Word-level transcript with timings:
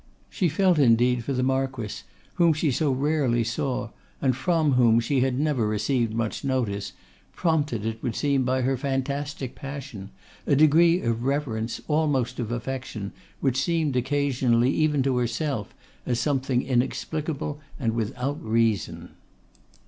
She 0.31 0.49
felt 0.49 0.79
indeed 0.79 1.23
for 1.23 1.31
the 1.33 1.43
Marquess, 1.43 2.05
whom 2.33 2.53
she 2.53 2.71
so 2.71 2.91
rarely 2.91 3.43
saw, 3.43 3.89
and 4.19 4.35
from 4.35 4.71
whom 4.71 4.99
she 4.99 5.19
had 5.19 5.39
never 5.39 5.67
received 5.67 6.11
much 6.15 6.43
notice, 6.43 6.93
prompted, 7.35 7.85
it 7.85 8.01
would 8.01 8.15
seem, 8.15 8.43
by 8.43 8.61
her 8.63 8.75
fantastic 8.77 9.53
passion, 9.53 10.09
a 10.47 10.55
degree 10.55 11.01
of 11.01 11.23
reverence, 11.25 11.81
almost 11.87 12.39
of 12.39 12.51
affection, 12.51 13.11
which 13.41 13.61
seemed 13.61 13.95
occasionally, 13.95 14.71
even 14.71 15.03
to 15.03 15.17
herself, 15.17 15.71
as 16.07 16.19
something 16.19 16.63
inexplicable 16.63 17.59
and 17.79 17.93
without 17.93 18.43
reason. 18.43 19.09